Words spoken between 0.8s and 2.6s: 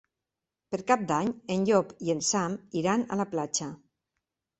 Cap d'Any en Llop i en Sam